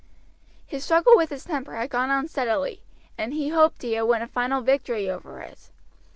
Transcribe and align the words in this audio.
His 0.65 0.83
struggle 0.83 1.15
with 1.15 1.29
his 1.29 1.43
temper 1.45 1.75
had 1.75 1.91
gone 1.91 2.09
on 2.09 2.27
steadily, 2.27 2.81
and 3.19 3.35
he 3.35 3.49
hoped 3.49 3.83
he 3.83 3.93
had 3.93 4.01
won 4.01 4.23
a 4.23 4.27
final 4.27 4.61
victory 4.61 5.07
over 5.07 5.41
it. 5.41 5.69